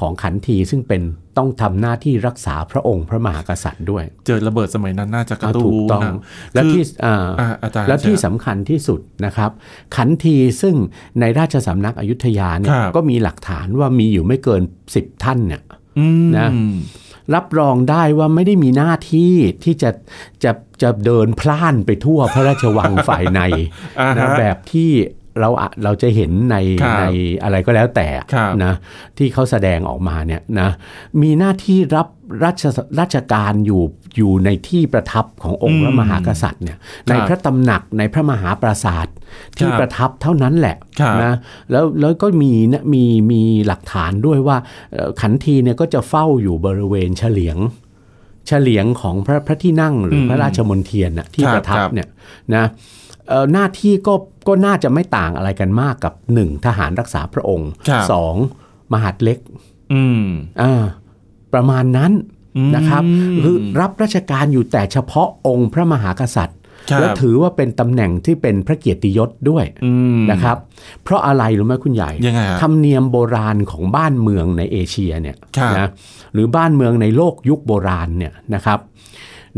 [0.00, 1.02] ของขันทีซึ่งเป็น
[1.38, 6.14] ต้องทำหน้าที่รักษาพระองค์พระมหากษัตริย์ด้วย เจอระเบิดสมัยนั้นน่าจะกระตู้ถูกต้องนะ
[6.54, 9.50] และคือที่อ่าอ่าอาจารย์แล้วที่เชิญสำคัญที่สุดนะครับ
[9.96, 10.74] ขันทีซึ่ง
[11.20, 15.81] ในราชสำนักอยุธยาเนี่คยรับก็มีหลักฐานว่ามีอยู่ไม่เกิน10ท่านเนี่ยอืม
[16.38, 16.48] นะ
[17.34, 19.90] รับรองได้ว่าไม่ได้มีหน้าที่ที่จะ
[20.44, 20.52] จะ
[20.82, 23.40] จะเดินพล่านไปทั่วพระราชวังฝ่ายใน
[24.00, 24.90] อ่านะฮะแบบที่
[25.40, 27.04] เราอะเราจะเห็นในครับใน
[27.42, 28.74] อะไรก็แล้วแต่ครับนะ
[29.18, 30.68] ที่เขาแสดงออกมาเนี่ยนะ
[31.22, 32.08] มีหน้าที่รับ
[32.44, 32.62] ราช
[33.00, 33.82] ราชการอยู่
[34.16, 39.06] อยู่ในที่ประทับขององค์พระมหากษัตริย์เนี่ยในพระตำหนักในพระมหาปราสาท
[39.58, 41.34] ที่ครับประทับเท่านั้นแหละครับนะ
[41.70, 44.56] แล้วแล้วก็มีนะมีมีหลักฐานด้วยว่า
[44.92, 47.58] เอ่อขันทีเนี่ยก็จะเฝ้าอยู่บริเวณเฉลียง
[48.46, 52.08] เฉลียงของพระพระที่นั่งหรืออมพระราชมนเทียนน่ะที่ครับประทับครับเนี่ย
[52.54, 53.01] นะเอ่อ
[53.52, 54.14] หน้าที่ก็
[54.48, 58.34] ก็น่าจะไม่ต่างอะไรกันมากกับหนึ่งทหารรักษาพระองค์ครับสอง
[58.92, 59.38] มหาดเล็ก
[59.92, 60.26] อืม
[60.62, 60.82] อ่า
[61.52, 62.12] ประมาณนั้น
[62.56, 63.02] อืมนะครับ
[63.42, 66.58] คือรับราชการอยู่แต่เฉพาะองค์พระมหากษัตริย์
[66.90, 70.56] ครับและถือว่าเป็นตำแหน่งที่เป็นพระเกียรติยศด้วยอืมนะครับ
[71.04, 75.88] เพราะอะไรรู้ไหมคุณใหญ่ยังไงฮะธรรมเนียมโบราณของบ้านเมืองในเอเชียเนี่ยครับนะ
[76.32, 78.78] หรือบ้านเมืองในโลกยุคโบราณเนี่ยนะครับ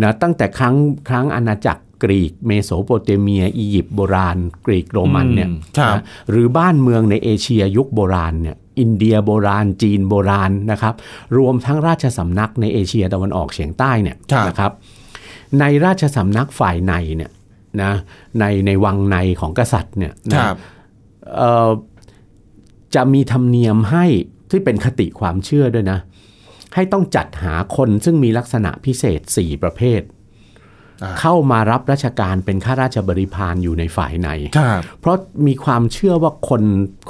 [0.02, 0.76] นะตั้งแต่ครั้ง
[1.08, 10.94] ครั้งอาณาจักร กรีกเมโสโปเตเมีย อียิปต์โบราณ กรีกโรมันเนี่ยอืมครับนะหรือบ้านเมืองในเอเชียยุคโบราณเนี่ยอินเดียโบราณ จีนโบราณนะครับ
[11.38, 14.72] รวมทั้งราชสำนักในเอเชียตะวันออกเฉียงใต้เนี่ยครับนะครับ
[15.60, 17.30] ในราชสำนักฝ่ายในเนี่ย
[17.82, 17.92] นะ
[18.40, 20.56] ในในวังในของกษัตริย์เนี่ยคนะรับ
[21.36, 21.70] เอ่อ
[22.94, 24.06] จะมีธรรมเนียมให้
[24.50, 25.98] ที่เป็นคติความเชื่อด้วยนะ
[26.74, 30.13] ให้ต้องจัดหาคนซึ่งมีลักษณะพิเศษ 4 ประเภทอ่า
[31.20, 34.28] เข้ามารับราชการเป็นข้าราชบริพารอยู่ในฝ่ายใน
[34.58, 36.62] ครับเพราะมีความเชื่อว่าคน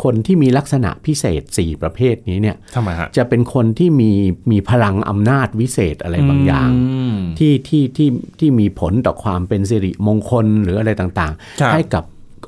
[0.02, 4.10] คนที่มีลักษณะพิเศษ 4 ประเภทนี้เนี่ยทำไมฮะจะเป็นคนที่มี
[4.50, 6.70] มีพลังอำนาจวิเศษอะไรบางอย่าง
[7.14, 12.04] มที่ที่ที่ที่มีผลต่อความเป็นสิริมงคลหรืออะไรต่างครับๆให้กับ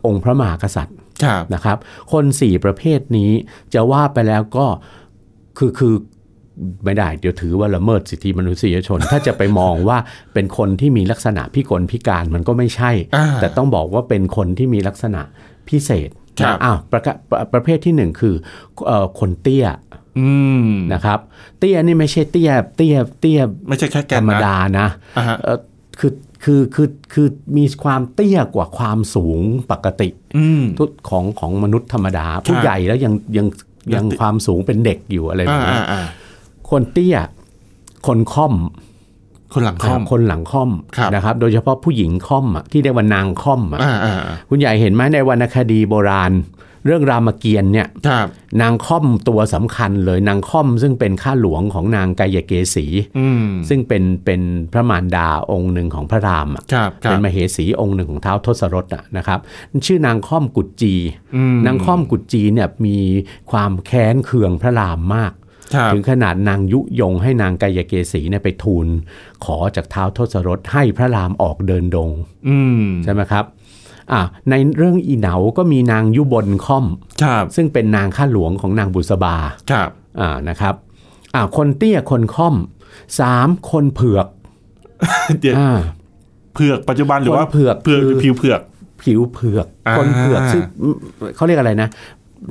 [0.06, 1.78] องค์พระมหากษัตริย์ครับนะครับ
[2.12, 3.30] คนสี่ประเภทนี้
[3.74, 4.66] จะว่าไปแล้วก็
[5.58, 5.94] คือคือ
[6.84, 9.98] ไม่ได้เดี๋ยวถือว่าละเมิดสิทธิมนุษยชน ถ้าจะไปมองว่า
[10.34, 15.20] เป็นคนที่มีลักษณะพิกลพิการมันก็ไม่ใช่อ่าแต่ต้องบอกว่าเป็นคนที่มีลักษณะ
[15.68, 18.34] พิเศษครับนะอ้าวประกะประประเภทที่หนึ่งคือ
[18.86, 19.66] เอ่อคนเตี้ย
[20.18, 20.28] อื
[20.68, 21.18] มนะครับ
[21.58, 25.58] เตี้ยนี่ไม่ใช่เตี้ย เตี้ยเตี้ยไม่ใช่แค่แกธรนรมนะดานะอ่าฮะเอ่อ
[26.00, 26.12] คือ
[26.44, 29.40] คือคือคือมีความเตี้ยกว่าความสูง
[29.72, 33.46] ปกติอืมทุกของของมนุษย์ธรรมดา ผู้ใหญ่แล้วยังยัง
[33.94, 36.02] ยัยังงติดความสูงเป็นเด็กอยู่อะไรแบอ่าบนี้อ่าอ่า
[36.70, 37.16] คนเตี้ย
[38.06, 38.54] คนค่อม
[39.52, 46.32] คนหลังคอมคนหลังค่อมครับนะครับ โดยเฉพาะผู้หญิงค่อมอะที่เรียกว่านางค่อมอะอ่าอ่าอ่าคุณใหญ่เห็นไหมในวรรณคดีโบราณ
[46.86, 48.26] เรื่องรามเกียรติ์เนี่ยครับ
[48.62, 52.86] นางค่อมตัวสำคัญเลยนางค่อม ซึ่งเป็นข้าหลวงของนางกายเกษี
[53.18, 54.40] อืมซึ่งเป็นเป็น
[54.72, 59.38] พระมารดาองค์หนึ่งของพระรามอะครับครัเป็บนมเหสีองค์หนึ่งของเท้าวทศรถอะนะครับ
[59.86, 60.94] ชื่อนางค่อมกุจจี
[61.36, 62.98] อืมนางค่อมกุจจีเนี่ยมี
[63.50, 65.45] ความแค้นเคืองพระรามมากครับ
[65.92, 68.86] ถึงขนาดนางยุยงให้นางกายเกษีเนี่ยไปทูล
[69.44, 72.10] ขอจากเท้าวทศรถให้พระรามออกเดินดง
[72.48, 73.44] อืมใช่ไหมครับ
[74.12, 76.86] อ่าในเรื่องอีเหนาก็มีนางยุบลค่อม
[77.22, 79.36] ครับซึ่งเป็นนางข้าหลวงของนางบุษบา
[79.70, 80.74] ครับอ่านะครับ
[81.34, 82.54] อ่าคนเตี้ยคนค่อม
[83.20, 84.26] สามคนเผือก
[85.40, 85.70] เดี๋ยวอ่า
[86.54, 88.60] เผือกปัจจุบันหรือว่าคนเผือกเผือกคือผิวเผือก
[89.02, 90.62] ผิวเผือกอ่าคนเผือกซึ่ง
[91.36, 91.88] เขาเรียกอะไรนะ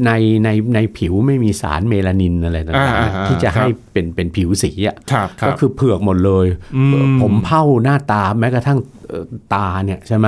[0.06, 0.12] ใน
[0.44, 10.28] ในในผิวไม่มีสารเมลานินอะไรต่างอ่าๆอ่าที่จะครับให้เป็นเป็นผิวสีอะครับครัก็บคือเผือกหมดเลยอืมเอ่อผมเผ้าหน้าตาแม้กระทั่งเอ่อตาเนี่ยใช่ไหม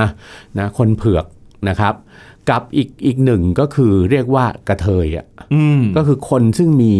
[0.57, 1.25] นะคนเผือก
[1.69, 1.93] นะครับ
[2.49, 6.93] กับอีกอีกหนึ่งก็คือเรียกว่ากระเทยอะอืมก็คือคนซึ่งมี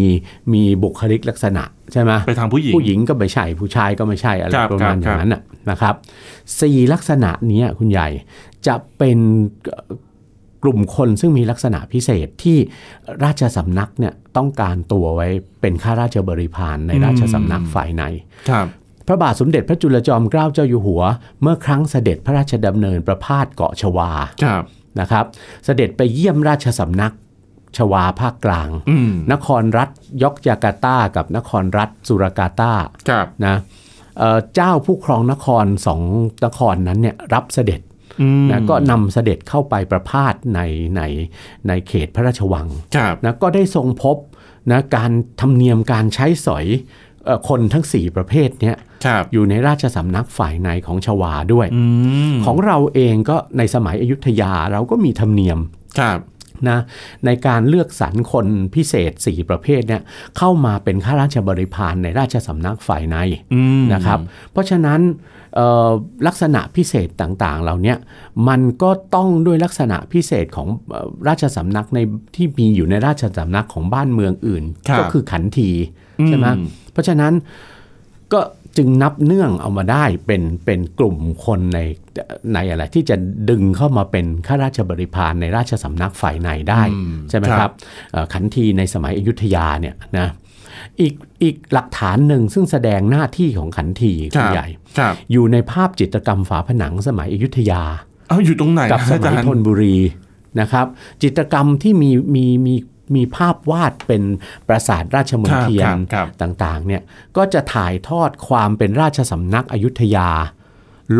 [0.54, 5.94] มีบุคลิกลักษณะใช่ไหมไปทางผู้หญิงผู้หญิงก็ไม่ใช่ผู้ชายก็ไม่ใช่อะไรครับประมาณครับอย่างนั้นน่ะนะครับ
[6.60, 8.08] สี่ลักษณะเนี้ยคุณใหญ่
[8.66, 9.18] จะเป็น
[9.64, 9.92] เอ่อ
[10.62, 12.58] กลุ่มคนซึ่งมีลักษณะพิเศษที่
[13.24, 15.28] ราชสำนักเนี่ยต้องการตัวไว้
[15.60, 18.02] เป็นข้าราชบริพารในราชสำนักฝ่ายใน
[18.50, 18.66] ครับ
[19.06, 21.02] พระบาทสมเด็จพระจุลจอมเกล้าเจ้าอยู่หัว
[21.42, 24.10] เมื่อครั้งเสด็จพระราชดำเนินประพาสเกาะชวา
[24.42, 24.62] ครับ
[25.00, 25.24] นะครับ
[25.64, 27.12] เสด็จไปเยี่ยมราชสำนัก
[27.76, 29.88] ชวาภาคกลางอืมนครรัฐ
[30.22, 32.72] ยอกจาการ์ตากับนครรัฐสุรากาตา
[33.08, 33.56] ครับนะ
[34.18, 36.02] เอ่อเจ้าผู้ครองนครสอง
[36.44, 37.87] นครนั้นเนี่ยรับเสด็จอืม
[38.50, 40.60] นะก็นำเสด็จเข้าไปประพาสใน
[40.96, 41.02] ใน
[41.68, 44.16] ในเขตพระราชวังครับนะก็ได้ทรงพบ
[44.70, 46.66] นะการธรรมเนียมการใช้สอย
[47.24, 48.76] เอ่อคนทั้ง 4 ประเภทเนี้ย
[49.06, 51.84] ครับอยู่ในราชสำนักฝ่ายในของชวาด้วยอื
[52.32, 55.58] มของเราเองก็ในสมัยอยุธยาเราก็มีธรรมเนียม
[56.00, 56.18] ครับ
[56.68, 56.78] นะ
[57.26, 60.02] ในการเลือกสรรคนพิเศษ 4 ประเภทเนี่ย
[60.38, 63.16] เข้ามาเป็นข้าราชบริพารในราชสำนักฝ่ายใน
[63.54, 64.18] อืมนะครับ
[64.52, 65.00] เพราะฉะนั้น
[65.47, 65.47] เอ่อ
[66.26, 67.96] ลักษณะพิเศษต่างๆ เหล่าเนี้ย
[68.48, 71.98] มันก็ต้องด้วยลักษณะพิเศษของเอ่อราชสำนักใน
[72.36, 74.64] ที่มีอยู่ในราชสำนักของบ้านเมืองอื่น
[74.98, 75.70] ก็คือขันที
[76.28, 76.46] ใช่ไหม
[76.92, 77.32] เพราะฉะนั้น
[78.32, 78.40] ก็
[78.76, 81.80] จึงนับเนื่องเอามาได้เป็นเป็นกลุ่มคนใน
[82.54, 83.16] ในอะไรที่จะ
[83.50, 87.74] ดึงเข้ามาเป็นข้าราชบริพารในราชสำนักฝ่ายในได้อืมใช่ไหมคครัรับบ
[88.12, 90.28] เอ่อขันทีในสมัยอยุธยาเนี่ยนะ
[91.00, 97.82] อีกอีกหลักฐานหนึ่งซึ่งแสดงหน้าที่ของขันทีคคุรัณบใหญ่ครับอยู่ในภาพจิตรกรรมฝาผนังสมัยอยุธยา
[98.28, 99.96] เอาอยู่ตรงไหนกับสอามัจายรย์ธนบุรี
[100.60, 100.86] นะครับ
[101.22, 102.74] จิตรกรรมที่มีมีมี
[103.14, 104.22] มีภาพวาดเป็น
[104.68, 107.02] ปราสาทราชมนเทียคนรับครับต่างๆเนี่ย
[107.36, 110.30] ก็จะถ่ายทอดความเป็นราชสำนักอยุธยา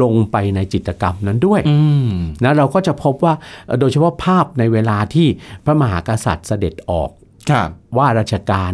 [0.02, 2.12] ลงไปในจิตรกรรมนั้นด้วยอืม
[2.44, 3.34] นะเราก็จะพบว่า
[3.66, 5.26] เอ่อโดยเฉพาะภาพในเวลาที่
[5.64, 7.10] พระมหากษัตริย์เสด็จออก
[7.50, 8.72] ครับว่าราชการ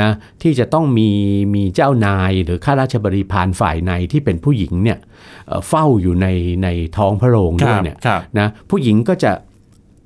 [0.00, 0.10] นะ
[0.42, 1.10] ที่จะต้องมี
[1.54, 4.98] มีเจ้านายหรือข้าราชบริพารฝ่ายในที่เป็นผู้หญิงเนี่ย
[5.46, 6.26] เอ่อเฝ้าอยู่ใน
[6.62, 9.32] ในท้องพระโรงคด้วรัยบเนี่ยครับนะผู้หญิงก็จะ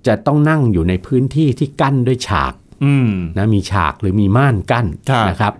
[0.07, 5.53] จะต้องนั่งอยู่ในพื้นที่ที่กั้นด้วยฉากอืมนะมีฉากหรือมีม่านกั้นครับนะครับ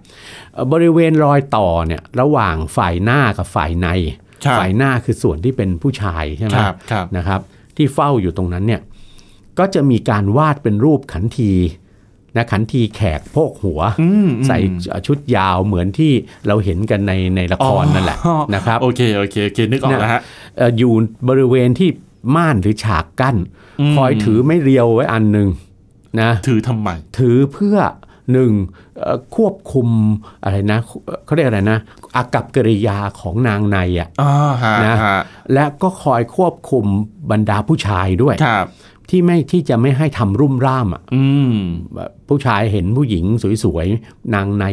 [0.53, 3.88] เอ่อบริเวณรอยต่อเนี่ยระหว่างฝ่ายหน้ากับฝ่ายใน
[4.45, 7.41] ครับฝ่ายหน้าคือส่วนที่เป็นผู้ชายใช่ไหมครับครับนะครับ
[7.77, 8.81] ที่เฝ้าอยู่ตรงนั้นเนี่ย
[9.59, 11.53] ก็จะมีการวาดเป็นรูปขันที
[12.37, 14.59] นะขันทีแขกโพกหัวอืมใส่
[15.07, 16.12] ชุดยาวเหมือนที่
[16.47, 20.21] เราเห็นกันในในละครนั่นแหละอ๋อนะครับโอเคโอเคโอเคนึกออกแล้วฮะ
[20.57, 20.93] เอ่ออยู่
[21.29, 21.88] บริเวณที่
[22.37, 23.37] ม่านหรือฉากกั้น
[23.81, 25.49] อืมคอยถือไม่เรียวไว้อันหนึ่ง
[26.21, 26.88] นะถือทำไม
[27.19, 27.77] ถือเพื่อ
[28.33, 28.53] หนึ่ง
[28.99, 29.88] เอ่อควบคุม
[30.43, 30.79] อะไรนะ
[31.25, 31.79] เขาเรียกอะไรนะ
[32.17, 34.31] อากับกิริยาของนางในอะอ๋อ
[34.62, 35.19] ฮะนะฮะ
[35.55, 36.85] และก็คอยควบคุม
[37.31, 38.67] บรรดาผู้ชายด้วยครับ
[39.11, 41.55] ที่ไม่ที่จะไม่ให้ทำรุ่มร่ามอะอืม
[41.94, 43.25] แบบผู้ชายเห็นผู้หญิง
[43.64, 44.64] สวยๆ นางใน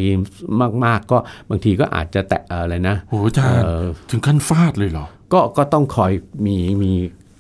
[0.86, 1.18] มาก ๆ ก็
[1.50, 6.12] บางทีก็อาจจะแตะอะไรนะโหอาจารย์เอ่อถึงขั้นฟาดเลยเหรอ ก็ก็ต้องคอย
[6.46, 6.92] มีมี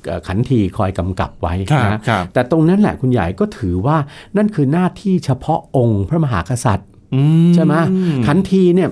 [0.05, 3.97] เอ่อขันทีคอยกำกับไว้ครับนะครับแต่ตรงนั้นแหละคุณใหญ่ก็ถือว่า
[4.37, 7.21] นั่นคือหน้าที่เฉพาะองค์พระมหากษัตริย์อื
[7.55, 7.73] ใช่ไหม
[8.27, 8.89] ขันทีเนี่ย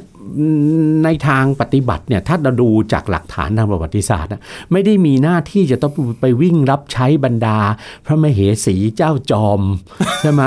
[1.03, 4.41] ในทางปฏิบัติเนี่ยถ้าเราดูจากหลักฐานทางประวัติศาสตร์นะ
[4.71, 7.57] ไม่ได้มีหน้าที่จะต้องไปวิ่งรับใช้บรรดา
[8.05, 9.61] พระมเหสีเจ้าจอม
[10.21, 10.43] ใช่ไหม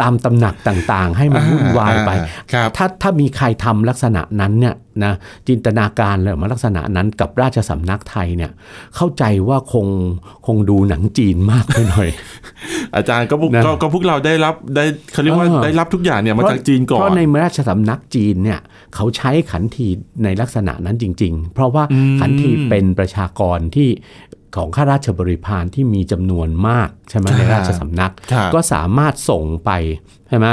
[0.00, 5.12] ตามตำหนักต่างๆ ให้มันวุ่นวายไปอ่าครับถ้าถ้ามีใครทำลักษณะนั้นเนี่ย นะ
[5.48, 8.50] จินตนาการเลยมาลักษณะนั้นกับราชสำนักไทยเนี่ย
[8.96, 9.86] เข้าใจว่าคง
[10.46, 12.08] คงดูหนังจีนมากไปหน่อย
[12.96, 18.60] อาจารย์ก็พวกนะก็ก็พวกเราได้รับได้เขาเรียกว่าเออได้รับทุกอย่างเนี่ยมาจากจีนก่อนเพราะในราชสำนักจีนเนี่ย
[18.94, 19.88] เขาใช้ขันที
[20.24, 23.88] ในลักษณะนั้นจริง ๆ เพราะว่าอืมขันทีเป็นประชากรที่
[24.56, 29.70] ของข้าราชบริพารที่มีจำนวนมากใช่ไหมในราชสำนักครับก็สามารถส่งไป
[30.28, 30.46] ใช่ไหม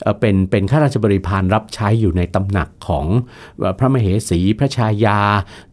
[0.00, 3.06] เอ่อเป็นเป็นข้าราชบริพารรับใช้อยู่ในตำหนักของ
[3.60, 5.20] เอ่อพระมเหสีพระชายา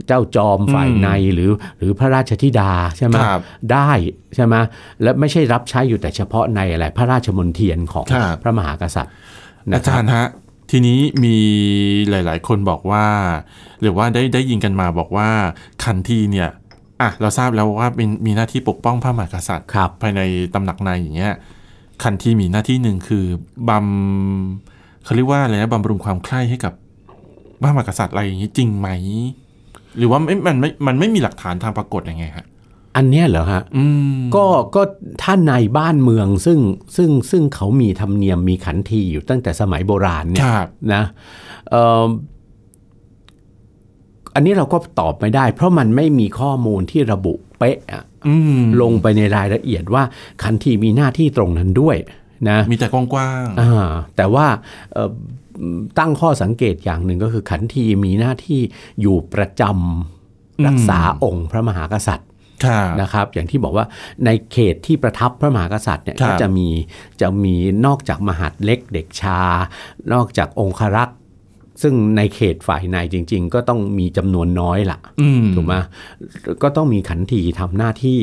[0.07, 3.89] เจ้าจอมฝ่ายในหรือหรือพระราชธิดาใช่ไหมครับได้
[4.35, 4.55] ใช่ไหม
[5.01, 9.13] และไม่ใช่รับใช้อยู่แต่เฉพาะในอะไรพระราชมนเทียนของครับพระมหากษัตริย์
[9.71, 10.27] นะอาคจารับรย์ฮะ
[10.71, 11.38] ทีนี้มี
[12.09, 13.05] หลาย ๆ คนบอกว่า
[13.81, 15.29] หรือว่าได้ได้ยินกันมาบอกว่า
[15.83, 16.49] คันทีเนี่ย
[17.01, 20.21] อะเราทราบแล้วว่าเป็นมีหน้าที่ปกป้องพระมหากษัตริย์ครับภายใน
[20.53, 21.33] ตำหนักในอย่างเงี้ย
[22.03, 23.25] คันทีมีหน้าที่หนึ่งคือ
[23.69, 26.73] บำเขาเรียกว่าอะไรนะบำรุงความใคร่ให้กับ
[27.62, 28.88] พระมหากษัตริย์อะไรอย่างนี้จริงไหม
[29.97, 32.45] หรือว่าไม่มันไม่มันไม่มีหลักฐานทางปรากฏยังไงฮะ
[32.95, 33.85] อันเนี้ยเหรอฮะอื
[34.17, 34.81] มก็ก็
[35.23, 36.59] ท่านในบ้านเมืองซึ่ง
[36.95, 41.03] ซึ่งซึ่งเขามีธรรมเนียมมีขันทีอยู่ตั้งแต่สมัยโบราณเนี่คยรับนะ
[41.69, 42.05] เอ่อ
[44.35, 48.08] อันนี้เราก็ตอบไม่ได้ เพราะมันไม่มีข้อมูลที่ระบุเป๊ะอะอืม
[48.82, 50.03] ลงไปในรายละเอียดว่า
[50.43, 51.97] ขันทีมีหน้าที่ตรงนั้นด้วย
[52.49, 54.45] นะมีแต่กว้างๆอ่าแต่ว่า
[54.93, 55.12] เอ่อ
[55.99, 58.62] ตั้งข้อสังเกตอย่างหนึ่งก็คือขันทีมีหน้าที่
[59.01, 62.27] อยู่ประจำรักษาองค์พระมหากษัตริย์
[62.65, 63.86] ครับนะครับ อย่างที่บอกว่า
[64.25, 66.67] ในเขตที่ประทับพระมหากษัตริย์เนี่ยครับก็จะมี
[67.21, 67.55] จะมี
[67.86, 69.39] นอกจากมหาดเล็กเด็กชา
[70.13, 71.17] นอกจากองครักษ์
[71.81, 75.75] ซึ่งในเขตฝ่ายในจริง ๆ ก็ต้องมีจำนวนน้อยละอืมถูกไหม
[76.63, 78.19] ก็ต้องมีขันทีทำหน้าที่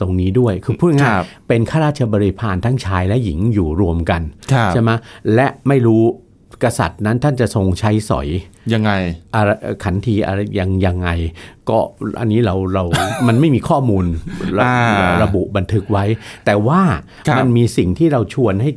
[0.00, 4.90] ตรงนี้ด้วย คือพูดง่ายครับๆเป็นข้าราชบริพารทั้งชายและหญิงอยู่รวมกันครับใช่ไหม
[5.34, 6.04] และไม่รู้
[6.64, 8.28] กษัตริย์นั้นท่านจะทรงใช้สอย
[8.72, 8.90] ยังไง
[9.34, 9.50] อะไร
[9.84, 11.08] ขันทีอะไรยังยังไง
[11.68, 11.78] ก็
[12.20, 12.84] อันนี้เราเรา
[13.28, 14.04] มันไม่มีข้อมูล
[14.56, 16.04] ระอ่าระบุบันทึกไว้
[16.46, 16.80] แต่ว่า
[17.26, 18.70] ครับมันมีสิ่งที่เราชวนให้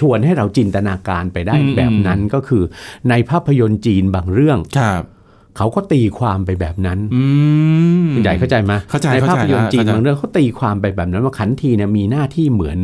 [0.00, 2.62] ชวนให้เราจินตนาการไปได้อืมแบบนั้นก็คือ
[3.10, 5.02] ในภาพยนตร์จีนบางเรื่องครับ
[5.60, 7.22] เขาก็ตีความไปแบบนั้นอื
[8.04, 12.78] มคุณใหญ่เข้าใจไหมเข้าใจในภาพยนตร์จีนเข้าใจบางเรื่องเขาตีความไปแบบนั้นว่าขันทีเนี่ยมีหน้าที่เหมือน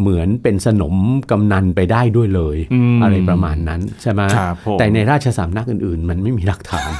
[0.00, 0.94] เหมือนเป็นสนม
[1.30, 6.90] กำนันไปได้ด้วยเลยอืมอะไรประมาณนั้นใช่ไหมครับผมแต่ในราชสำนักอื่น ๆ มันไม่มีหลักฐาน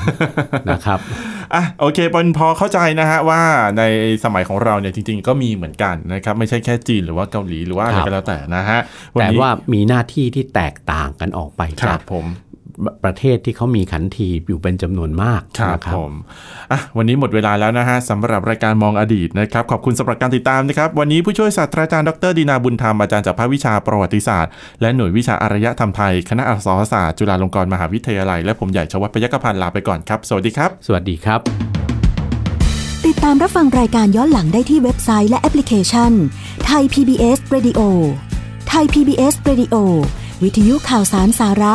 [0.71, 0.99] นะครับ
[1.55, 3.41] อะโอเคปอนพอเข้าใจนะฮะว่า
[3.79, 3.83] ใน
[4.25, 8.81] สมัยของเราเนี่ยจริง ๆ ก็มีเหมือนกันนะครับไม่ใช่แค่จีนหรือว่าเกาหลีหรือว่าอะไรครับก็แล้วแต่นะฮะ
[9.19, 12.27] นแต่นี้ว่ามีหน้าที่ที่แตกต่างกันออกไปครัจาบกผม
[13.05, 16.13] ประเทศที่เขามีขันทีอยู่เป็นจำนวนมากครับนะผม
[16.73, 31.41] อะวันนี้หมดเวลาแล้วนะฮะสำหรับรายการมองอดีตนะครับขอบคุณสำหรับการติดตามนะครับวันนี้ผู้ช่วยศาสตราจารย์ดรดีนาบุญธรรมอาจารย์จากภาควิชาประวัติศาสตร์ และหน่วยวิชาอารยธรรมไทยคณะอักษรศาสตร์จุฬาลงกรณ์มหาวิทยาลัยและผมใหญ่ชวัฒน์พยัคฆพันธ์ลาไปก่อนครับสวัสดีครับ สวัสดีครับ
[33.07, 36.13] ติดตามรับฟังรายการย้อนหลังได้ที่เว็บไซต์และแอปพลิเคชัน
[36.67, 37.81] ไทย PBS Radio
[38.69, 39.75] ไทย PBS Radio
[40.43, 41.75] วิทยุข่าวสารสาระ